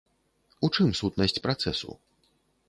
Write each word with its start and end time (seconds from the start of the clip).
У 0.67 0.69
чым 0.77 0.89
сутнасць 1.01 1.39
працэсу? 1.45 1.91